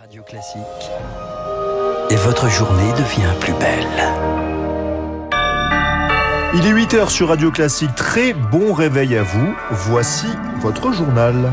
Radio 0.00 0.22
Classique. 0.22 0.62
Et 2.10 2.14
votre 2.14 2.48
journée 2.48 2.92
devient 2.92 3.32
plus 3.40 3.52
belle. 3.54 3.86
Il 6.54 6.66
est 6.66 6.72
8h 6.72 7.08
sur 7.08 7.28
Radio 7.28 7.50
Classique. 7.50 7.92
Très 7.96 8.32
bon 8.32 8.74
réveil 8.74 9.16
à 9.16 9.24
vous. 9.24 9.54
Voici 9.70 10.26
votre 10.60 10.92
journal. 10.92 11.52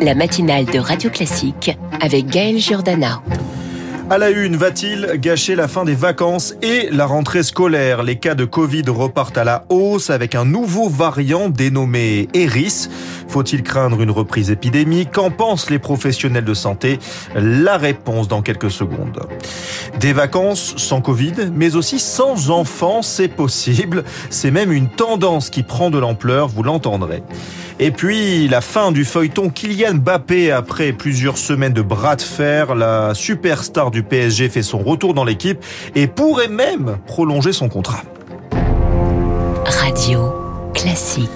La 0.00 0.14
matinale 0.16 0.64
de 0.64 0.80
Radio 0.80 1.10
Classique 1.10 1.78
avec 2.00 2.26
Gaël 2.26 2.58
Giordana. 2.58 3.22
À 4.08 4.18
la 4.18 4.30
une, 4.30 4.54
va-t-il 4.54 5.14
gâcher 5.16 5.56
la 5.56 5.66
fin 5.66 5.84
des 5.84 5.96
vacances 5.96 6.54
et 6.62 6.90
la 6.92 7.06
rentrée 7.06 7.42
scolaire? 7.42 8.04
Les 8.04 8.14
cas 8.14 8.36
de 8.36 8.44
Covid 8.44 8.84
repartent 8.86 9.36
à 9.36 9.42
la 9.42 9.64
hausse 9.68 10.10
avec 10.10 10.36
un 10.36 10.44
nouveau 10.44 10.88
variant 10.88 11.48
dénommé 11.48 12.28
Eris. 12.32 12.88
Faut-il 13.26 13.64
craindre 13.64 14.00
une 14.00 14.12
reprise 14.12 14.52
épidémique? 14.52 15.10
Qu'en 15.12 15.32
pensent 15.32 15.70
les 15.70 15.80
professionnels 15.80 16.44
de 16.44 16.54
santé? 16.54 17.00
La 17.34 17.78
réponse 17.78 18.28
dans 18.28 18.42
quelques 18.42 18.70
secondes. 18.70 19.26
Des 19.98 20.12
vacances 20.12 20.74
sans 20.76 21.00
Covid, 21.00 21.50
mais 21.52 21.74
aussi 21.74 21.98
sans 21.98 22.50
enfants, 22.50 23.02
c'est 23.02 23.26
possible. 23.26 24.04
C'est 24.30 24.52
même 24.52 24.70
une 24.70 24.88
tendance 24.88 25.50
qui 25.50 25.64
prend 25.64 25.90
de 25.90 25.98
l'ampleur, 25.98 26.46
vous 26.46 26.62
l'entendrez. 26.62 27.24
Et 27.78 27.90
puis, 27.90 28.48
la 28.48 28.62
fin 28.62 28.90
du 28.90 29.04
feuilleton 29.04 29.50
Kylian 29.50 29.96
Mbappé 29.96 30.50
après 30.50 30.92
plusieurs 30.92 31.36
semaines 31.36 31.74
de 31.74 31.82
bras 31.82 32.16
de 32.16 32.22
fer. 32.22 32.74
La 32.74 33.12
superstar 33.14 33.90
du 33.90 34.02
PSG 34.02 34.48
fait 34.48 34.62
son 34.62 34.78
retour 34.78 35.12
dans 35.12 35.24
l'équipe 35.24 35.62
et 35.94 36.06
pourrait 36.06 36.48
même 36.48 36.98
prolonger 37.06 37.52
son 37.52 37.68
contrat. 37.68 38.02
Radio 39.66 40.32
Classique. 40.72 41.28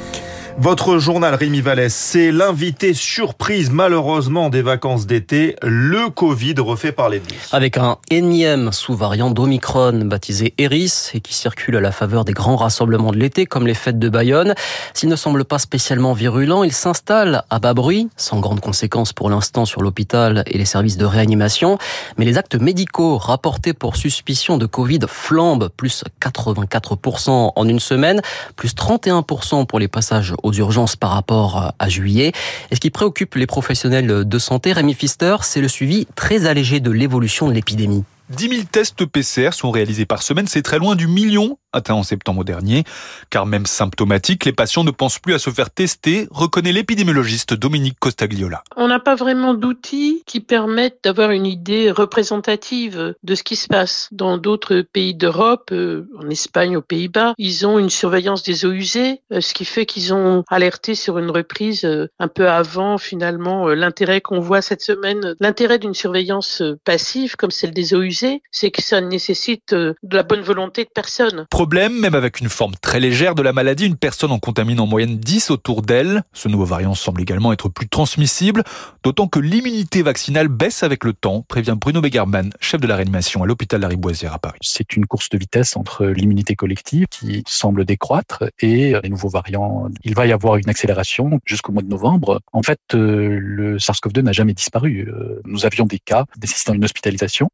Votre 0.63 0.99
journal 0.99 1.35
Rémi 1.35 1.63
Vallès, 1.63 1.91
c'est 1.91 2.31
l'invité 2.31 2.93
surprise 2.93 3.71
malheureusement 3.71 4.51
des 4.51 4.61
vacances 4.61 5.07
d'été, 5.07 5.57
le 5.63 6.11
Covid 6.11 6.57
refait 6.59 6.93
parler 6.93 7.19
de 7.19 7.25
lui. 7.29 7.39
Avec 7.53 7.79
un 7.79 7.97
énième 8.11 8.71
sous-variant 8.71 9.31
d'Omicron 9.31 10.05
baptisé 10.05 10.53
Eris 10.59 11.13
et 11.15 11.23
qui 11.23 11.33
circule 11.33 11.77
à 11.77 11.81
la 11.81 11.93
faveur 11.93 12.27
des 12.27 12.35
grands 12.35 12.57
rassemblements 12.57 13.11
de 13.11 13.17
l'été 13.17 13.47
comme 13.47 13.67
les 13.67 13.73
fêtes 13.73 13.99
de 13.99 14.11
Bayonne. 14.11 14.55
S'il 14.93 15.09
ne 15.09 15.17
semble 15.17 15.47
pas 15.47 15.59
spécialement 15.59 16.13
virulent, 16.13 16.63
il 16.63 16.73
s'installe 16.73 17.43
à 17.49 17.59
bas 17.59 17.73
bruit, 17.73 18.11
sans 18.19 18.39
grandes 18.39 18.61
conséquences 18.61 19.15
pour 19.15 19.31
l'instant 19.31 19.65
sur 19.65 19.81
l'hôpital 19.81 20.43
et 20.47 20.59
les 20.59 20.67
services 20.67 20.99
de 20.99 21.07
réanimation. 21.07 21.79
Mais 22.19 22.27
les 22.27 22.37
actes 22.37 22.57
médicaux 22.57 23.17
rapportés 23.17 23.73
pour 23.73 23.97
suspicion 23.97 24.59
de 24.59 24.67
Covid 24.67 25.01
flambent, 25.09 25.71
plus 25.75 26.05
84% 26.21 27.53
en 27.57 27.67
une 27.67 27.81
semaine, 27.81 28.21
plus 28.57 28.75
31% 28.75 29.65
pour 29.65 29.79
les 29.79 29.89
passages 29.89 30.35
aux 30.51 30.55
urgences 30.55 30.97
par 30.97 31.11
rapport 31.11 31.73
à 31.79 31.89
juillet. 31.89 32.33
Et 32.71 32.75
ce 32.75 32.81
qui 32.81 32.91
préoccupe 32.91 33.35
les 33.37 33.47
professionnels 33.47 34.25
de 34.29 34.39
santé, 34.39 34.73
Rémi 34.73 34.95
Pfister, 34.95 35.37
c'est 35.43 35.61
le 35.61 35.69
suivi 35.69 36.07
très 36.15 36.47
allégé 36.47 36.81
de 36.81 36.91
l'évolution 36.91 37.49
de 37.49 37.53
l'épidémie. 37.53 38.05
10 38.31 38.49
000 38.49 38.63
tests 38.71 39.05
PCR 39.07 39.51
sont 39.53 39.73
réalisés 39.73 40.07
par 40.07 40.23
semaine, 40.23 40.47
c'est 40.47 40.63
très 40.63 40.79
loin 40.79 40.95
du 40.95 41.09
million 41.09 41.59
atteint 41.73 41.95
en 41.95 42.03
septembre 42.03 42.45
dernier. 42.45 42.85
Car 43.31 43.47
même 43.47 43.67
symptomatique, 43.67 44.45
les 44.45 44.53
patients 44.53 44.85
ne 44.85 44.91
pensent 44.91 45.19
plus 45.19 45.35
à 45.35 45.39
se 45.39 45.51
faire 45.51 45.71
tester, 45.71 46.29
reconnaît 46.31 46.73
l'épidémiologiste 46.73 47.55
Dominique 47.55 47.99
Costagliola. 47.99 48.63
On 48.77 48.89
n'a 48.89 49.01
pas 49.01 49.15
vraiment 49.15 49.55
d'outils 49.55 50.23
qui 50.27 50.41
permettent 50.41 50.99
d'avoir 51.05 51.31
une 51.31 51.47
idée 51.47 51.91
représentative 51.91 53.15
de 53.23 53.35
ce 53.35 53.43
qui 53.43 53.57
se 53.57 53.69
passe. 53.69 54.09
Dans 54.13 54.39
d'autres 54.39 54.81
pays 54.81 55.15
d'Europe, 55.15 55.71
euh, 55.73 56.09
en 56.19 56.29
Espagne, 56.29 56.77
aux 56.77 56.83
Pays-Bas, 56.83 57.35
ils 57.39 57.67
ont 57.67 57.79
une 57.79 57.91
surveillance 57.91 58.43
des 58.43 58.65
eaux 58.65 58.73
usées, 58.73 59.21
euh, 59.33 59.41
ce 59.41 59.55
qui 59.55 59.65
fait 59.65 59.87
qu'ils 59.87 60.13
ont 60.13 60.45
alerté 60.49 60.95
sur 60.95 61.19
une 61.19 61.31
reprise 61.31 61.85
euh, 61.85 62.09
un 62.19 62.29
peu 62.29 62.49
avant 62.49 62.99
finalement 62.99 63.69
l'intérêt 63.69 64.21
qu'on 64.21 64.41
voit 64.41 64.63
cette 64.63 64.83
semaine. 64.83 65.35
L'intérêt 65.41 65.79
d'une 65.79 65.95
surveillance 65.95 66.63
passive 66.85 67.37
comme 67.37 67.51
celle 67.51 67.73
des 67.73 67.95
eaux 67.95 68.03
usées, 68.03 68.20
c'est 68.51 68.71
que 68.71 68.83
ça 68.83 69.01
nécessite 69.01 69.75
de 69.75 69.97
la 70.11 70.23
bonne 70.23 70.43
volonté 70.43 70.85
de 70.85 70.91
personne 70.95 71.47
problème, 71.51 72.01
même 72.01 72.15
avec 72.15 72.41
une 72.41 72.49
forme 72.49 72.75
très 72.81 73.01
légère 73.01 73.35
de 73.35 73.43
la 73.43 73.53
maladie, 73.53 73.87
une 73.87 73.97
personne 73.97 74.33
en 74.33 74.39
contamine 74.39 74.81
en 74.81 74.87
moyenne 74.87 75.19
10 75.19 75.51
autour 75.51 75.83
d'elle. 75.83 76.23
Ce 76.33 76.49
nouveau 76.49 76.65
variant 76.65 76.95
semble 76.95 77.21
également 77.21 77.53
être 77.53 77.69
plus 77.69 77.89
transmissible, 77.89 78.65
d'autant 79.03 79.29
que 79.29 79.39
l'immunité 79.39 80.03
vaccinale 80.03 80.49
baisse 80.49 80.83
avec 80.83 81.05
le 81.05 81.13
temps, 81.13 81.45
prévient 81.47 81.77
Bruno 81.79 82.01
Begerman, 82.01 82.53
chef 82.61 82.81
de 82.81 82.87
la 82.87 82.97
réanimation 82.97 83.43
à 83.43 83.47
l'hôpital 83.47 83.81
Lariboisière 83.81 84.33
à 84.33 84.39
Paris. 84.39 84.59
C'est 84.63 84.97
une 84.97 85.07
course 85.07 85.29
de 85.29 85.39
vitesse 85.39 85.77
entre 85.77 86.07
l'immunité 86.07 86.55
collective 86.57 87.07
qui 87.11 87.43
semble 87.47 87.85
décroître 87.85 88.45
et 88.61 88.95
les 89.03 89.09
nouveaux 89.09 89.29
variants. 89.29 89.89
Il 90.05 90.15
va 90.15 90.27
y 90.27 90.33
avoir 90.33 90.57
une 90.57 90.69
accélération 90.69 91.41
jusqu'au 91.45 91.73
mois 91.73 91.83
de 91.83 91.89
novembre. 91.89 92.41
En 92.53 92.63
fait, 92.63 92.81
euh, 92.95 93.39
le 93.41 93.79
SARS-CoV-2 93.79 94.23
n'a 94.23 94.33
jamais 94.33 94.55
disparu. 94.55 95.09
Euh, 95.09 95.41
nous 95.45 95.67
avions 95.67 95.85
des 95.85 95.99
cas 95.99 96.25
nécessitant 96.41 96.75
une 96.75 96.85
hospitalisation, 96.85 97.49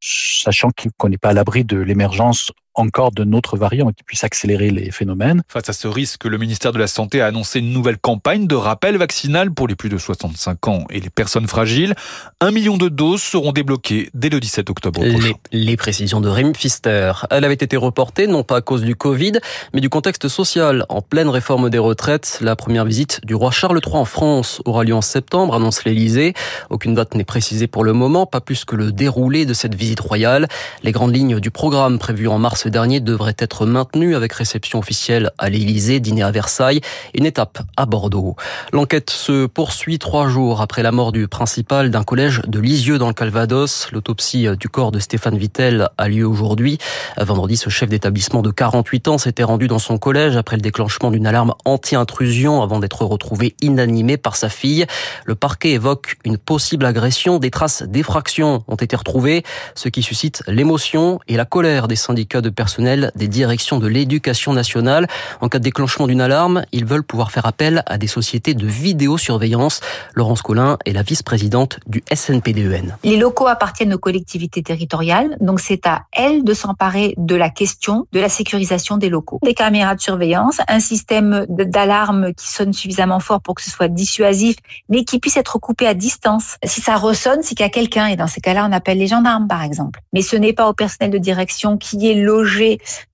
sachant 0.57 0.71
qu'on 0.97 1.11
n'est 1.11 1.19
pas 1.19 1.31
à 1.31 1.33
l'abri 1.35 1.65
de 1.65 1.77
l'émergence 1.77 2.51
encore 2.77 3.11
de 3.13 3.25
notre 3.25 3.57
variant 3.57 3.91
qui 3.91 4.05
puisse 4.05 4.25
accélérer 4.25 4.71
les 4.71 4.91
phénomènes. 4.91 5.43
Face 5.49 5.69
à 5.69 5.73
ce 5.73 5.89
risque, 5.89 6.25
le 6.25 6.39
ministère 6.39 6.73
de 6.73 6.79
la 6.79 6.87
Santé 6.87 7.21
a 7.21 7.27
annoncé 7.27 7.59
une 7.59 7.73
nouvelle 7.73 7.99
campagne 7.99 8.47
de 8.47 8.55
rappel 8.55 8.97
vaccinal 8.97 9.51
pour 9.53 9.67
les 9.67 9.75
plus 9.75 9.89
de 9.89 9.99
65 9.99 10.69
ans 10.69 10.85
et 10.91 11.01
les 11.01 11.11
personnes 11.11 11.49
fragiles. 11.49 11.95
Un 12.41 12.51
million 12.51 12.77
de 12.77 12.89
doses 12.89 13.23
seront 13.23 13.53
débloquées 13.53 14.11
dès 14.15 14.29
le 14.29 14.41
17 14.41 14.71
octobre 14.71 15.01
prochain. 15.01 15.33
Les, 15.53 15.77
précisions 15.77 16.21
de 16.21 16.29
Rémi 16.29 16.53
Pfister. 16.53 17.13
Elle 17.31 17.45
avait 17.45 17.55
été 17.55 17.77
reportée 17.77 18.27
non 18.27 18.43
pas 18.43 18.57
à 18.57 18.61
cause 18.61 18.83
du 18.83 18.97
Covid, 18.97 19.33
mais 19.73 19.81
du 19.81 19.89
contexte 19.89 20.29
social. 20.29 20.85
En 20.89 21.03
pleine 21.03 21.29
réforme 21.29 21.71
des 21.71 21.79
retraites, 21.79 22.39
la 22.41 22.57
première 22.57 22.85
visite 22.85 23.21
du 23.25 23.35
roi 23.35 23.51
Charles 23.51 23.81
III 23.85 23.97
en 23.97 24.05
France 24.05 24.61
aura 24.65 24.85
lieu 24.85 24.95
en 24.95 25.03
septembre, 25.03 25.55
annonce 25.55 25.85
l'Élysée. 25.85 26.35
Aucune 26.71 26.95
date 26.95 27.15
n'est 27.15 27.25
précisée 27.25 27.67
pour 27.67 27.85
le 27.85 27.93
moment, 27.93 28.27
pas 28.27 28.41
plus 28.41 28.65
que 28.65 28.77
le 28.77 28.93
déroulé 28.93 29.47
de 29.47 29.55
cette 29.55 29.75
visite 29.75 30.01
royale. 30.01 30.49
Les 30.83 30.93
grandes 30.93 31.15
lignes 31.15 31.41
du 31.41 31.51
programme 31.51 31.99
prévues 31.99 32.29
en 32.29 32.39
mars 32.39 32.66
ce 32.67 32.69
dernier 32.69 32.99
devrait 32.99 33.37
être 33.39 33.65
maintenu 33.65 34.17
avec 34.17 34.33
réception 34.33 34.81
officielle 34.81 35.31
à 35.39 35.49
l'Élysée, 35.51 36.01
dîner 36.01 36.25
à 36.25 36.33
Versailles, 36.33 36.81
une 37.15 37.25
étape 37.25 37.61
à 37.77 37.87
Bordeaux. 37.87 38.35
L'enquête 38.73 39.11
se 39.11 39.47
poursuit 39.47 40.01
trois 40.01 40.27
jours 40.27 40.61
après 40.61 40.83
la 40.83 40.91
mort 40.91 41.13
du 41.13 41.29
principal 41.29 41.93
d'un 41.93 42.03
collège 42.03 42.43
de 42.49 42.59
Lisieux 42.59 42.99
dans 42.99 43.07
le 43.07 43.15
Calvados. 43.15 43.87
L'autopsie 43.93 44.49
du 44.59 44.69
corps 44.69 44.91
de 44.91 44.99
Stéphane 44.99 45.39
Vittel 45.39 45.91
a 45.97 46.09
lieu 46.09 46.27
aujourd'hui. 46.27 46.79
Vendredi, 47.17 47.57
ce 47.57 47.71
chef 47.71 47.89
d'établissement 47.89 48.43
de 48.43 48.51
48 48.51 49.07
ans 49.07 49.19
s'était 49.19 49.45
rendu 49.45 49.69
dans 49.69 49.79
son 49.79 49.97
collège 49.97 50.37
après 50.37 50.57
le 50.57 50.63
déclenchement 50.63 51.13
d'une 51.13 51.29
alarme 51.29 51.55
anti-intrusion 51.65 52.63
avant 52.65 52.81
d'être 52.81 53.05
retrouvé 53.05 53.55
inanimé 53.61 54.17
par 54.17 54.35
sa 54.35 54.49
fille. 54.49 54.87
Le 55.25 55.37
parquet 55.37 55.71
évoque 55.71 56.17
une 56.25 56.37
possible 56.37 56.85
agression. 56.85 57.39
Des 57.39 57.53
traces 57.53 57.85
d'effraction 57.85 58.65
ont 58.67 58.75
été 58.75 58.97
retrouvées, 58.97 59.45
ce 59.77 59.89
qui 59.89 60.03
suscite 60.03 60.43
l'émotion 60.49 61.21
et 61.29 61.37
la 61.37 61.45
colère 61.45 61.87
des 61.87 61.95
syndicats 61.95 62.41
de 62.41 62.56
personnel 62.57 63.13
des 63.15 63.29
directions 63.29 63.79
de 63.79 63.87
l'éducation 63.87 64.53
nationale. 64.53 65.07
En 65.41 65.49
cas 65.49 65.61
de 65.61 65.65
déclenchement 65.65 66.09
d'une 66.09 66.21
alarme, 66.21 66.65
ils 66.73 66.85
veulent 66.85 67.05
pouvoir 67.05 67.31
faire 67.31 67.47
appel 67.47 67.85
à 67.87 67.99
des 67.99 68.09
sociétés 68.09 68.55
de 68.55 68.67
vidéosurveillance. 68.67 69.81
Laurence 70.15 70.43
Collin 70.43 70.79
est 70.87 70.93
la 70.93 71.03
vice-présidente 71.03 71.79
du 71.87 72.03
SNPDEN. 72.13 72.97
Les 73.05 73.17
locaux 73.17 73.47
appartiennent 73.47 73.95
aux 73.95 73.99
collectivités 73.99 74.63
territoriales, 74.63 75.37
donc 75.41 75.61
c'est 75.61 75.87
à 75.87 76.07
elles 76.13 76.43
de 76.43 76.55
s'emparer 76.55 77.15
de 77.19 77.37
la 77.37 77.51
question 77.51 78.07
de 78.13 78.21
la 78.21 78.29
sécurisation 78.29 78.97
des 78.97 79.11
locaux. 79.11 79.39
Des 79.45 79.55
caméras 79.55 79.95
de 79.95 80.01
surveillance, 80.01 80.59
un 80.67 80.81
système 80.81 81.47
d'alarme 81.49 82.33
qui 82.35 82.49
sonne 82.49 82.73
suffisamment 82.73 83.21
fort 83.21 83.41
pour 83.43 83.55
que 83.55 83.63
ce 83.63 83.71
soit 83.71 83.89
dissuasif, 83.89 84.57
mais 84.89 85.05
qui 85.05 85.21
puisse 85.21 85.37
être 85.37 85.59
coupé 85.59 85.87
à 85.87 85.95
distance. 85.95 86.57
Si 86.65 86.81
ça 86.81 86.97
ressonne, 86.97 87.41
c'est 87.43 87.55
qu'il 87.55 87.65
y 87.65 87.69
a 87.69 87.71
quelqu'un, 87.71 88.07
et 88.07 88.17
dans 88.17 88.27
ces 88.27 88.41
cas-là, 88.41 88.67
on 88.69 88.73
appelle 88.73 88.99
les 88.99 89.07
gendarmes, 89.07 89.47
par 89.47 89.63
exemple. 89.63 90.01
Mais 90.15 90.23
ce 90.23 90.37
n'est 90.37 90.55
pas 90.55 90.69
au 90.69 90.73
personnel 90.73 91.11
de 91.11 91.19
direction 91.19 91.77
qui 91.77 92.11
est 92.11 92.15
logé 92.15 92.46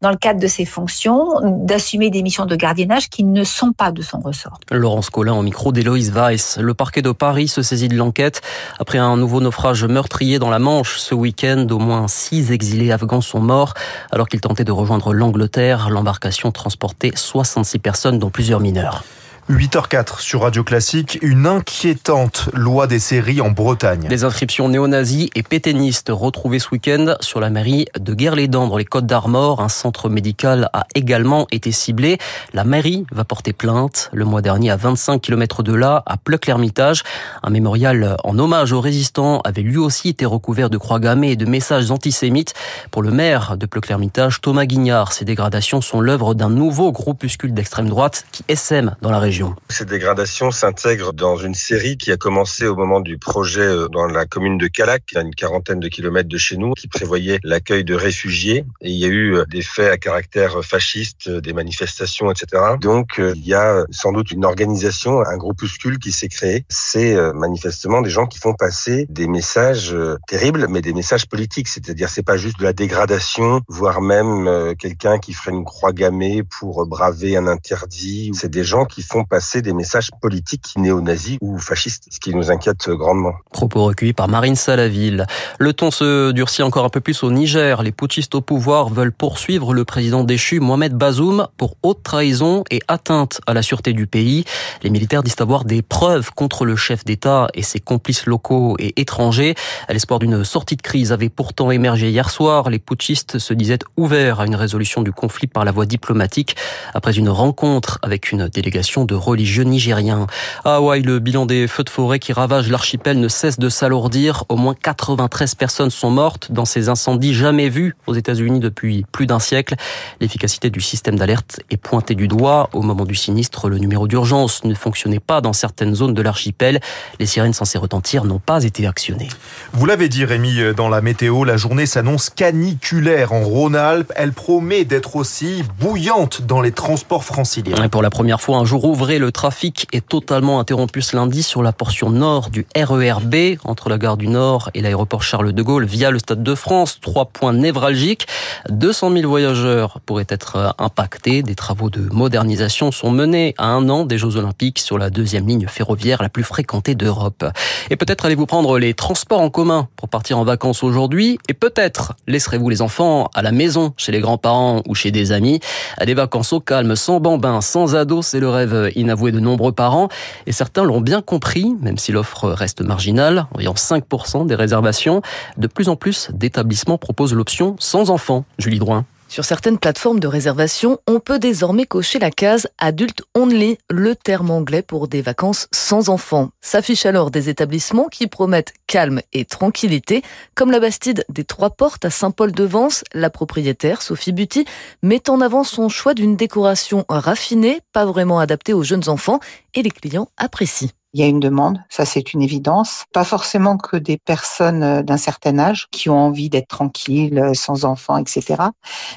dans 0.00 0.10
le 0.10 0.16
cadre 0.16 0.41
de 0.41 0.47
ses 0.47 0.65
fonctions, 0.65 1.41
d'assumer 1.43 2.10
des 2.10 2.22
missions 2.22 2.47
de 2.47 2.56
gardiennage 2.56 3.09
qui 3.09 3.25
ne 3.25 3.44
sont 3.44 3.72
pas 3.72 3.93
de 3.93 4.03
son 4.03 4.20
ressort. 4.20 4.59
Laurence 4.70 5.10
Collin 5.10 5.34
au 5.34 5.43
micro 5.43 5.72
d'Héloïse 5.72 6.12
Weiss. 6.12 6.59
Le 6.60 6.74
parquet 6.74 7.03
de 7.03 7.12
Paris 7.12 7.48
se 7.48 7.62
saisit 7.62 7.89
de 7.89 7.97
l'enquête 7.97 8.41
après 8.78 8.98
un 8.98 9.16
nouveau 9.16 9.41
naufrage 9.41 9.84
meurtrier 9.84 10.39
dans 10.39 10.51
la 10.51 10.59
Manche 10.59 10.98
ce 10.98 11.15
week-end. 11.15 11.66
Au 11.71 11.78
moins 11.78 12.09
six 12.09 12.53
exilés 12.53 12.92
afghans 12.92 13.21
sont 13.21 13.41
morts 13.41 13.74
alors 14.10 14.28
qu'ils 14.28 14.41
tentaient 14.41 14.65
de 14.65 14.72
rejoindre 14.72 15.12
l'Angleterre. 15.12 15.91
L'embarcation 15.91 16.53
transportait 16.53 17.12
66 17.15 17.78
personnes 17.78 18.18
dont 18.18 18.30
plusieurs 18.30 18.60
mineurs. 18.60 19.04
8h04 19.50 20.21
sur 20.21 20.42
Radio 20.42 20.62
Classique, 20.62 21.18
une 21.21 21.48
inquiétante 21.48 22.48
loi 22.53 22.86
des 22.86 23.00
séries 23.00 23.41
en 23.41 23.50
Bretagne. 23.50 24.06
Des 24.09 24.22
inscriptions 24.22 24.68
néo-nazis 24.68 25.30
et 25.34 25.42
pétainistes 25.42 26.10
retrouvées 26.12 26.60
ce 26.60 26.68
week-end 26.71 27.16
sur 27.18 27.41
la 27.41 27.50
mairie 27.50 27.86
de 27.98 28.15
Guerre-les-Dents 28.15 28.68
dans 28.68 28.77
les 28.77 28.84
Côtes 28.84 29.06
d'Armor. 29.06 29.60
Un 29.60 29.68
centre 29.68 30.09
médical 30.09 30.71
a 30.72 30.84
également 30.94 31.48
été 31.50 31.72
ciblé. 31.72 32.18
La 32.54 32.62
mairie 32.62 33.04
va 33.10 33.24
porter 33.24 33.53
plainte. 33.53 34.10
Le 34.12 34.24
mois 34.24 34.42
dernier, 34.42 34.71
à 34.71 34.77
25 34.77 35.21
km 35.21 35.65
de 35.65 35.74
là, 35.74 36.04
à 36.06 36.16
Pleuc-l'Hermitage, 36.18 37.03
un 37.42 37.50
mémorial 37.50 38.16
en 38.22 38.39
hommage 38.39 38.72
aux 38.72 38.80
résistants 38.80 39.41
avait 39.41 39.62
lui 39.62 39.77
aussi 39.77 40.10
été 40.10 40.24
recouvert 40.24 40.71
de 40.71 40.78
croix 40.78 41.00
gammées 41.00 41.33
et 41.33 41.36
de 41.36 41.47
messages 41.47 41.91
antisémites. 41.91 42.54
Pour 42.92 43.03
le 43.03 43.10
maire 43.10 43.56
de 43.56 43.66
Pleuc-l'Hermitage, 43.66 44.41
Thomas 44.41 44.66
Guignard, 44.66 45.12
ces 45.12 45.24
dégradations 45.24 45.80
sont 45.80 46.00
l'œuvre 46.00 46.34
d'un 46.34 46.50
nouveau 46.50 46.92
groupuscule 46.92 47.53
d'extrême 47.53 47.89
droite 47.89 48.24
qui 48.30 48.44
essaime 48.47 48.94
dans 49.03 49.10
la 49.10 49.18
région 49.18 49.31
région. 49.32 49.56
Cette 49.70 49.88
dégradation 49.88 50.50
s'intègre 50.50 51.14
dans 51.14 51.38
une 51.38 51.54
série 51.54 51.96
qui 51.96 52.12
a 52.12 52.18
commencé 52.18 52.66
au 52.66 52.76
moment 52.76 53.00
du 53.00 53.16
projet 53.16 53.66
dans 53.90 54.06
la 54.06 54.26
commune 54.26 54.58
de 54.58 54.66
Calac, 54.66 55.04
à 55.16 55.22
une 55.22 55.34
quarantaine 55.34 55.80
de 55.80 55.88
kilomètres 55.88 56.28
de 56.28 56.36
chez 56.36 56.58
nous, 56.58 56.74
qui 56.74 56.86
prévoyait 56.86 57.38
l'accueil 57.42 57.82
de 57.82 57.94
réfugiés. 57.94 58.66
Et 58.82 58.90
il 58.90 58.98
y 58.98 59.06
a 59.06 59.08
eu 59.08 59.38
des 59.48 59.62
faits 59.62 59.90
à 59.90 59.96
caractère 59.96 60.62
fasciste, 60.62 61.30
des 61.30 61.54
manifestations, 61.54 62.30
etc. 62.30 62.62
Donc 62.78 63.14
il 63.18 63.46
y 63.46 63.54
a 63.54 63.86
sans 63.90 64.12
doute 64.12 64.32
une 64.32 64.44
organisation, 64.44 65.22
un 65.22 65.36
groupuscule 65.38 65.98
qui 65.98 66.12
s'est 66.12 66.28
créé. 66.28 66.66
C'est 66.68 67.16
manifestement 67.32 68.02
des 68.02 68.10
gens 68.10 68.26
qui 68.26 68.38
font 68.38 68.52
passer 68.52 69.06
des 69.08 69.28
messages 69.28 69.96
terribles, 70.28 70.66
mais 70.68 70.82
des 70.82 70.92
messages 70.92 71.26
politiques. 71.26 71.68
C'est-à-dire 71.68 72.10
c'est 72.10 72.22
pas 72.22 72.36
juste 72.36 72.58
de 72.58 72.64
la 72.64 72.74
dégradation, 72.74 73.62
voire 73.66 74.02
même 74.02 74.74
quelqu'un 74.78 75.18
qui 75.18 75.32
ferait 75.32 75.52
une 75.52 75.64
croix 75.64 75.92
gammée 75.92 76.42
pour 76.42 76.84
braver 76.86 77.38
un 77.38 77.46
interdit. 77.46 78.30
C'est 78.34 78.50
des 78.50 78.64
gens 78.64 78.84
qui 78.84 79.00
font 79.00 79.22
passer 79.24 79.63
des 79.63 79.72
messages 79.72 80.10
politiques 80.21 80.74
néo-nazis 80.77 81.39
ou 81.41 81.59
fascistes, 81.59 82.09
ce 82.10 82.21
qui 82.21 82.34
nous 82.34 82.51
inquiète 82.51 82.89
grandement. 82.91 83.34
Propos 83.53 83.84
recueillis 83.84 84.13
par 84.13 84.28
Marine 84.28 84.57
Salaville. 84.57 85.27
Le 85.59 85.72
ton 85.72 85.91
se 85.91 86.30
durcit 86.33 86.63
encore 86.63 86.84
un 86.84 86.89
peu 86.89 87.01
plus 87.01 87.22
au 87.22 87.30
Niger. 87.30 87.83
Les 87.83 87.92
putschistes 87.92 88.34
au 88.34 88.41
pouvoir 88.41 88.89
veulent 88.89 89.13
poursuivre 89.13 89.74
le 89.74 89.84
président 89.84 90.24
déchu 90.24 90.60
Mohamed 90.60 90.95
Bazoum 90.95 91.48
pour 91.57 91.77
haute 91.83 92.03
trahison 92.03 92.65
et 92.71 92.80
atteinte 92.89 93.41
à 93.47 93.54
la 93.54 93.63
sûreté 93.63 93.92
du 93.92 94.07
pays. 94.07 94.45
Les 94.83 94.91
militaires 94.91 95.22
disent 95.22 95.36
avoir 95.41 95.65
des 95.65 95.83
preuves 95.83 96.30
contre 96.33 96.65
le 96.65 96.77
chef 96.77 97.04
d'État 97.04 97.48
et 97.54 97.63
ses 97.63 97.80
complices 97.80 98.27
locaux 98.27 98.77
et 98.78 99.01
étrangers. 99.01 99.54
L'espoir 99.89 100.18
d'une 100.18 100.45
sortie 100.45 100.77
de 100.77 100.83
crise 100.83 101.13
avait 101.13 101.28
pourtant 101.28 101.71
émergé 101.71 102.10
hier 102.10 102.30
soir. 102.30 102.71
Les 102.71 102.78
putschistes 102.78 103.39
se 103.39 103.54
disaient 103.54 103.78
ouverts 103.97 104.41
à 104.41 104.47
une 104.47 104.57
résolution 104.57 105.03
du 105.03 105.13
conflit 105.13 105.47
par 105.47 105.65
la 105.65 105.72
voie 105.72 105.86
diplomatique 105.86 106.57
après 106.95 107.13
une 107.13 107.28
rencontre 107.28 107.98
avec 108.03 108.33
une 108.33 108.48
délégation 108.48 109.04
de 109.04 109.11
religieux 109.14 109.64
nigériens. 109.64 110.26
À 110.64 110.76
Hawaï, 110.76 111.03
le 111.03 111.18
bilan 111.18 111.47
des 111.47 111.68
feux 111.68 111.84
de 111.84 111.91
forêt 111.91 112.18
qui 112.18 112.32
ravagent 112.32 112.70
l'archipel 112.70 113.20
ne 113.20 113.28
cesse 113.28 113.59
de 113.59 113.68
s'alourdir. 113.68 114.44
Au 114.48 114.56
moins 114.56 114.74
93 114.74 115.54
personnes 115.54 115.91
sont 115.91 116.10
mortes 116.10 116.53
dans 116.53 116.64
ces 116.64 116.88
incendies 116.88 117.34
jamais 117.34 117.68
vus 117.68 117.94
aux 118.06 118.14
États-Unis 118.14 118.60
depuis 118.60 119.04
plus 119.12 119.26
d'un 119.26 119.38
siècle. 119.38 119.74
L'efficacité 120.20 120.70
du 120.70 120.80
système 120.80 121.16
d'alerte 121.16 121.60
est 121.70 121.76
pointée 121.76 122.14
du 122.14 122.28
doigt. 122.28 122.68
Au 122.72 122.82
moment 122.82 123.04
du 123.04 123.14
sinistre, 123.14 123.68
le 123.68 123.78
numéro 123.78 124.06
d'urgence 124.09 124.64
ne 124.64 124.74
fonctionnait 124.74 125.20
pas 125.20 125.41
dans 125.41 125.53
certaines 125.53 125.94
zones 125.94 126.15
de 126.15 126.22
l'archipel. 126.22 126.80
Les 127.18 127.26
sirènes 127.26 127.53
censées 127.53 127.78
retentir 127.78 128.24
n'ont 128.24 128.38
pas 128.38 128.65
été 128.65 128.86
actionnées. 128.86 129.28
Vous 129.72 129.86
l'avez 129.86 130.08
dit 130.08 130.24
Rémi, 130.24 130.74
dans 130.76 130.88
la 130.88 131.00
météo, 131.00 131.44
la 131.44 131.56
journée 131.56 131.86
s'annonce 131.86 132.30
caniculaire 132.30 133.32
en 133.32 133.42
Rhône-Alpes. 133.42 134.12
Elle 134.16 134.32
promet 134.32 134.84
d'être 134.84 135.16
aussi 135.16 135.62
bouillante 135.80 136.42
dans 136.42 136.60
les 136.60 136.72
transports 136.72 137.24
franciliens. 137.24 137.82
Et 137.82 137.88
pour 137.88 138.03
la 138.03 138.10
première 138.10 138.41
fois, 138.41 138.58
un 138.58 138.65
jour 138.65 138.84
le 139.09 139.33
trafic 139.33 139.89
est 139.93 140.07
totalement 140.07 140.60
interrompu 140.60 141.03
ce 141.03 141.16
lundi 141.16 141.43
sur 141.43 141.63
la 141.63 141.72
portion 141.72 142.10
nord 142.10 142.51
du 142.51 142.66
RERB 142.77 143.59
entre 143.65 143.89
la 143.89 143.99
gare 143.99 144.16
du 144.16 144.28
Nord 144.28 144.71
et 144.75 144.81
l'aéroport 144.81 145.22
Charles 145.25 145.53
de 145.53 145.63
Gaulle 145.63 145.84
via 145.84 146.10
le 146.10 146.21
Stade 146.21 146.43
de 146.43 146.54
France. 146.54 147.01
Trois 147.01 147.27
points 147.27 147.53
névralgiques. 147.53 148.27
200 148.71 149.13
000 149.13 149.28
voyageurs 149.28 149.99
pourraient 150.07 150.27
être 150.28 150.75
impactés. 150.78 151.43
Des 151.43 151.57
travaux 151.57 151.91
de 151.91 152.09
modernisation 152.13 152.93
sont 152.93 153.10
menés 153.10 153.54
à 153.59 153.66
un 153.66 153.89
an 153.89 154.04
des 154.04 154.19
Jeux 154.19 154.37
Olympiques 154.37 154.78
sur 154.78 154.99
la 154.99 155.10
deuxième 155.10 155.49
ligne 155.49 155.66
ferroviaire 155.66 156.22
la 156.22 156.28
plus 156.28 156.45
fréquentée 156.45 156.95
d'Europe. 156.95 157.45
Et 157.91 157.97
peut-être 157.97 158.25
allez-vous 158.25 158.47
prendre 158.47 158.78
les 158.78 158.95
transports 158.95 159.41
en 159.41 159.51
commun 159.51 159.89
pour 159.97 160.09
partir 160.09 160.39
en 160.39 160.45
vacances 160.45 160.84
aujourd'hui 160.84 161.39
et 161.49 161.54
peut-être 161.54 162.15
laisserez-vous 162.28 162.69
les 162.69 162.83
enfants 162.83 163.31
à 163.34 163.43
la 163.43 163.51
maison 163.51 163.95
chez 163.97 164.13
les 164.13 164.21
grands-parents 164.21 164.83
ou 164.87 164.95
chez 164.95 165.10
des 165.10 165.33
amis. 165.33 165.59
À 165.99 166.07
des 166.07 166.15
vacances 166.15 166.53
au 166.53 166.60
calme, 166.60 166.95
sans 166.95 167.19
bambins, 167.19 167.60
sans 167.60 167.97
ados, 167.97 168.28
c'est 168.28 168.41
le 168.41 168.49
rêve 168.49 168.91
inavoué 168.97 169.33
de 169.33 169.41
nombreux 169.41 169.72
parents 169.72 170.09
et 170.47 170.53
certains 170.53 170.84
l'ont 170.84 171.00
bien 171.00 171.22
compris, 171.22 171.74
même 171.80 171.98
si 171.98 172.12
l'offre 172.12 172.50
reste 172.50 172.80
marginale, 172.83 173.47
environ 173.54 173.74
5% 173.74 174.47
des 174.47 174.54
réservations. 174.54 175.22
De 175.56 175.66
plus 175.66 175.89
en 175.89 175.97
plus 175.97 176.30
d'établissements 176.33 176.98
proposent 176.98 177.34
l'option 177.34 177.77
sans 177.78 178.10
enfants. 178.10 178.44
Julie 178.59 178.78
Drouin. 178.78 179.04
Sur 179.32 179.46
certaines 179.46 179.78
plateformes 179.78 180.20
de 180.20 180.26
réservation, 180.26 180.98
on 181.08 181.18
peut 181.18 181.38
désormais 181.38 181.86
cocher 181.86 182.18
la 182.18 182.30
case 182.30 182.68
Adult 182.76 183.22
Only, 183.34 183.78
le 183.88 184.14
terme 184.14 184.50
anglais 184.50 184.82
pour 184.82 185.08
des 185.08 185.22
vacances 185.22 185.68
sans 185.72 186.10
enfants. 186.10 186.50
S'affichent 186.60 187.06
alors 187.06 187.30
des 187.30 187.48
établissements 187.48 188.08
qui 188.08 188.26
promettent 188.26 188.74
calme 188.86 189.22
et 189.32 189.46
tranquillité, 189.46 190.20
comme 190.54 190.70
la 190.70 190.80
Bastide 190.80 191.24
des 191.30 191.44
Trois 191.44 191.70
Portes 191.70 192.04
à 192.04 192.10
Saint-Paul-de-Vence. 192.10 193.04
La 193.14 193.30
propriétaire, 193.30 194.02
Sophie 194.02 194.32
Buty, 194.32 194.66
met 195.02 195.30
en 195.30 195.40
avant 195.40 195.64
son 195.64 195.88
choix 195.88 196.12
d'une 196.12 196.36
décoration 196.36 197.06
raffinée, 197.08 197.80
pas 197.94 198.04
vraiment 198.04 198.38
adaptée 198.38 198.74
aux 198.74 198.82
jeunes 198.82 199.08
enfants, 199.08 199.40
et 199.72 199.82
les 199.82 199.90
clients 199.90 200.28
apprécient. 200.36 200.90
Il 201.14 201.20
y 201.20 201.24
a 201.24 201.26
une 201.26 201.41
demande, 201.41 201.78
ça 201.91 202.06
c'est 202.06 202.32
une 202.32 202.41
évidence. 202.41 203.04
Pas 203.12 203.24
forcément 203.24 203.76
que 203.76 203.97
des 203.98 204.16
personnes 204.16 205.03
d'un 205.03 205.16
certain 205.18 205.59
âge 205.59 205.88
qui 205.91 206.09
ont 206.09 206.18
envie 206.18 206.48
d'être 206.48 206.68
tranquilles, 206.68 207.50
sans 207.54 207.84
enfants, 207.84 208.16
etc. 208.16 208.62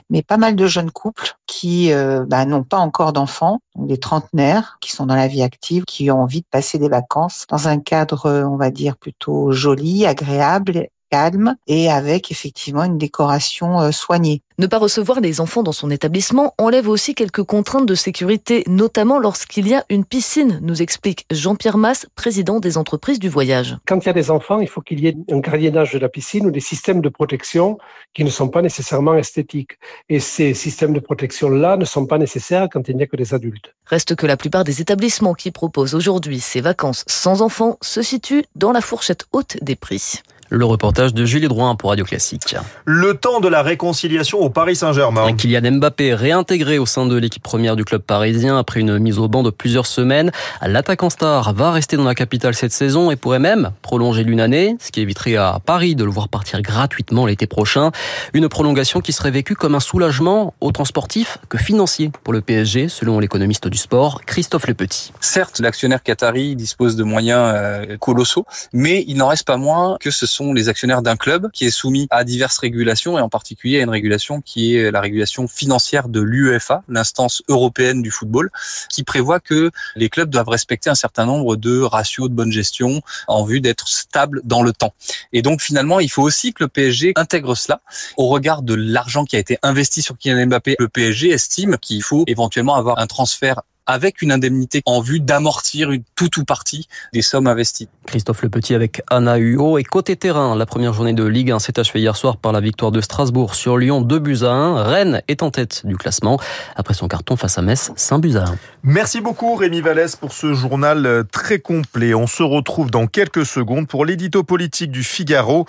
Mais 0.09 0.21
pas 0.21 0.37
mal 0.37 0.57
de 0.57 0.67
jeunes 0.67 0.91
couples 0.91 1.35
qui 1.47 1.93
euh, 1.93 2.25
bah, 2.27 2.45
n'ont 2.45 2.63
pas 2.63 2.77
encore 2.77 3.13
d'enfants, 3.13 3.59
des 3.75 3.97
trentenaires 3.97 4.77
qui 4.81 4.91
sont 4.91 5.05
dans 5.05 5.15
la 5.15 5.27
vie 5.27 5.41
active, 5.41 5.85
qui 5.85 6.11
ont 6.11 6.21
envie 6.21 6.41
de 6.41 6.47
passer 6.51 6.79
des 6.79 6.89
vacances 6.89 7.45
dans 7.49 7.67
un 7.69 7.79
cadre, 7.79 8.43
on 8.45 8.57
va 8.57 8.71
dire, 8.71 8.97
plutôt 8.97 9.51
joli, 9.51 10.05
agréable 10.05 10.89
calme 11.09 11.55
et 11.67 11.89
avec 11.89 12.31
effectivement 12.31 12.83
une 12.83 12.97
décoration 12.97 13.91
soignée. 13.91 14.41
Ne 14.57 14.67
pas 14.67 14.77
recevoir 14.77 15.19
les 15.19 15.41
enfants 15.41 15.63
dans 15.63 15.73
son 15.73 15.91
établissement 15.91 16.53
enlève 16.57 16.87
aussi 16.87 17.13
quelques 17.13 17.43
contraintes 17.43 17.85
de 17.85 17.93
sécurité, 17.95 18.63
notamment 18.67 19.19
lorsqu'il 19.19 19.67
y 19.67 19.75
a 19.75 19.83
une 19.89 20.05
piscine, 20.05 20.59
nous 20.61 20.81
explique 20.81 21.25
Jean-Pierre 21.29 21.77
Masse, 21.77 22.07
président 22.15 22.61
des 22.61 22.77
entreprises 22.77 23.19
du 23.19 23.27
voyage. 23.27 23.77
Quand 23.85 23.99
il 23.99 24.05
y 24.05 24.09
a 24.09 24.13
des 24.13 24.31
enfants, 24.31 24.61
il 24.61 24.69
faut 24.69 24.79
qu'il 24.79 25.01
y 25.01 25.07
ait 25.07 25.17
un 25.29 25.39
gardiennage 25.39 25.91
de 25.91 25.99
la 25.99 26.07
piscine 26.07 26.45
ou 26.45 26.51
des 26.51 26.61
systèmes 26.61 27.01
de 27.01 27.09
protection 27.09 27.77
qui 28.13 28.23
ne 28.23 28.29
sont 28.29 28.47
pas 28.47 28.61
nécessairement 28.61 29.15
esthétiques. 29.15 29.77
Et 30.07 30.21
ces 30.21 30.53
systèmes 30.53 30.93
de 30.93 31.01
protection-là 31.01 31.75
ne 31.75 31.83
sont 31.83 32.05
pas 32.05 32.17
nécessaires 32.17 32.69
quand 32.71 32.87
il 32.87 32.95
n'y 32.95 33.03
a 33.03 33.07
que 33.07 33.17
des 33.17 33.33
adultes. 33.33 33.75
Reste 33.85 34.15
que 34.15 34.25
la 34.25 34.37
plupart 34.37 34.63
des 34.63 34.79
établissements 34.79 35.33
qui 35.33 35.51
proposent 35.51 35.95
aujourd'hui 35.95 36.39
ces 36.39 36.61
vacances 36.61 37.03
sans 37.07 37.41
enfants 37.41 37.77
se 37.81 38.01
situent 38.01 38.45
dans 38.55 38.71
la 38.71 38.79
fourchette 38.79 39.25
haute 39.33 39.57
des 39.61 39.75
prix. 39.75 40.21
Le 40.51 40.63
reportage 40.63 41.15
de 41.15 41.25
Julie 41.25 41.47
Drouin 41.47 41.75
pour 41.75 41.89
Radio 41.89 42.05
Classique. 42.05 42.55
Le 42.85 43.15
temps 43.15 43.39
de 43.39 43.47
la 43.47 43.63
réconciliation 43.63 44.41
au 44.41 44.51
Paris 44.51 44.75
Saint-Germain. 44.75 45.33
Kylian 45.33 45.71
Mbappé 45.79 46.13
réintégré 46.13 46.77
au 46.77 46.85
sein 46.85 47.07
de 47.07 47.15
l'équipe 47.15 47.41
première 47.41 47.75
du 47.75 47.83
club 47.83 48.03
parisien 48.03 48.59
après 48.59 48.81
une 48.81 48.99
mise 48.99 49.17
au 49.17 49.27
banc 49.27 49.41
de 49.41 49.49
plusieurs 49.49 49.87
semaines. 49.87 50.31
L'attaquant 50.61 51.09
star 51.09 51.55
va 51.55 51.71
rester 51.71 51.97
dans 51.97 52.03
la 52.03 52.13
capitale 52.13 52.53
cette 52.53 52.73
saison 52.73 53.09
et 53.09 53.15
pourrait 53.15 53.39
même 53.39 53.71
prolonger 53.81 54.23
d'une 54.23 54.39
année, 54.39 54.77
ce 54.79 54.91
qui 54.91 55.01
éviterait 55.01 55.35
à 55.35 55.59
Paris 55.65 55.95
de 55.95 56.03
le 56.03 56.11
voir 56.11 56.29
partir 56.29 56.61
gratuitement 56.61 57.25
l'été 57.25 57.47
prochain. 57.47 57.89
Une 58.33 58.47
prolongation 58.47 59.01
qui 59.01 59.13
serait 59.13 59.31
vécue 59.31 59.55
comme 59.55 59.73
un 59.73 59.79
soulagement 59.79 60.53
autant 60.61 60.85
sportif 60.85 61.39
que 61.49 61.57
financier 61.57 62.11
pour 62.23 62.33
le 62.33 62.41
PSG, 62.41 62.87
selon 62.87 63.19
l'économiste 63.19 63.67
du 63.67 63.79
sport, 63.79 64.21
Christophe 64.27 64.67
Lepetit. 64.67 65.11
Certes, 65.21 65.59
l'actionnaire 65.59 66.03
qatari 66.03 66.55
dispose 66.55 66.95
de 66.95 67.03
moyens 67.03 67.97
colossaux, 67.99 68.45
mais 68.73 69.03
il 69.07 69.17
n'en 69.17 69.29
reste 69.29 69.47
pas 69.47 69.57
moins 69.57 69.97
que 69.99 70.11
ce 70.11 70.34
sont 70.35 70.53
les 70.53 70.69
actionnaires 70.69 71.01
d'un 71.01 71.15
club 71.15 71.49
qui 71.51 71.65
est 71.65 71.71
soumis 71.71 72.07
à 72.09 72.23
diverses 72.23 72.57
régulations 72.57 73.17
et 73.17 73.21
en 73.21 73.29
particulier 73.29 73.79
à 73.79 73.83
une 73.83 73.89
régulation 73.89 74.41
qui 74.41 74.75
est 74.75 74.91
la 74.91 75.01
régulation 75.01 75.47
financière 75.47 76.09
de 76.09 76.19
l'UEFA, 76.19 76.83
l'instance 76.89 77.41
européenne 77.47 78.01
du 78.01 78.11
football, 78.11 78.49
qui 78.89 79.03
prévoit 79.03 79.39
que 79.39 79.71
les 79.95 80.09
clubs 80.09 80.29
doivent 80.29 80.49
respecter 80.49 80.89
un 80.89 80.95
certain 80.95 81.25
nombre 81.25 81.55
de 81.55 81.81
ratios 81.81 82.29
de 82.29 82.35
bonne 82.35 82.51
gestion 82.51 83.01
en 83.27 83.45
vue 83.45 83.61
d'être 83.61 83.87
stables 83.87 84.41
dans 84.43 84.61
le 84.61 84.73
temps. 84.73 84.93
Et 85.31 85.41
donc 85.41 85.61
finalement, 85.61 85.99
il 85.99 86.09
faut 86.09 86.23
aussi 86.23 86.53
que 86.53 86.63
le 86.63 86.67
PSG 86.67 87.13
intègre 87.15 87.55
cela 87.55 87.81
au 88.17 88.27
regard 88.27 88.61
de 88.61 88.73
l'argent 88.73 89.25
qui 89.25 89.35
a 89.35 89.39
été 89.39 89.57
investi 89.63 90.01
sur 90.01 90.17
Kylian 90.17 90.47
Mbappé. 90.47 90.75
Le 90.79 90.89
PSG 90.89 91.29
estime 91.29 91.77
qu'il 91.77 92.03
faut 92.03 92.25
éventuellement 92.27 92.75
avoir 92.75 92.99
un 92.99 93.07
transfert 93.07 93.61
avec 93.85 94.21
une 94.21 94.31
indemnité 94.31 94.81
en 94.85 95.01
vue 95.01 95.19
d'amortir 95.19 95.91
une 95.91 96.03
toute 96.15 96.37
ou 96.37 96.45
partie 96.45 96.87
des 97.13 97.21
sommes 97.21 97.47
investies. 97.47 97.87
Christophe 98.05 98.41
Le 98.41 98.49
Petit 98.49 98.73
avec 98.73 99.01
Anna 99.09 99.37
Huot 99.37 99.77
et 99.77 99.83
côté 99.83 100.15
terrain, 100.15 100.55
la 100.55 100.65
première 100.65 100.93
journée 100.93 101.13
de 101.13 101.23
Ligue 101.23 101.51
1 101.51 101.59
s'est 101.59 101.79
achevée 101.79 102.01
hier 102.01 102.15
soir 102.15 102.37
par 102.37 102.51
la 102.51 102.61
victoire 102.61 102.91
de 102.91 103.01
Strasbourg 103.01 103.55
sur 103.55 103.77
Lyon 103.77 104.01
2 104.01 104.19
buts 104.19 104.43
à 104.43 104.51
1. 104.51 104.83
Rennes 104.83 105.21
est 105.27 105.43
en 105.43 105.51
tête 105.51 105.85
du 105.85 105.97
classement 105.97 106.39
après 106.75 106.93
son 106.93 107.07
carton 107.07 107.35
face 107.35 107.57
à 107.57 107.61
Metz 107.61 107.91
5 107.95 108.19
buts 108.19 108.35
à 108.35 108.49
1. 108.49 108.57
Merci 108.83 109.21
beaucoup 109.21 109.55
Rémi 109.55 109.81
Vallès 109.81 110.15
pour 110.15 110.33
ce 110.33 110.53
journal 110.53 111.23
très 111.31 111.59
complet. 111.59 112.13
On 112.13 112.27
se 112.27 112.43
retrouve 112.43 112.91
dans 112.91 113.07
quelques 113.07 113.45
secondes 113.45 113.87
pour 113.87 114.05
l'édito 114.05 114.43
politique 114.43 114.91
du 114.91 115.03
Figaro 115.03 115.65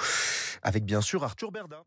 avec 0.62 0.84
bien 0.84 1.00
sûr 1.00 1.22
Arthur 1.22 1.52
Berda. 1.52 1.86